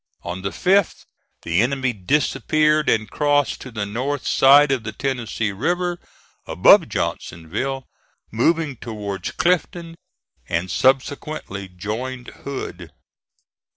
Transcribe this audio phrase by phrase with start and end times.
[0.23, 1.05] On the 5th
[1.43, 5.99] the enemy disappeared and crossed to the north side of the Tennessee River,
[6.47, 7.85] above Johnsonville,
[8.31, 9.93] moving towards Clifton,
[10.49, 12.89] and subsequently joined Hood.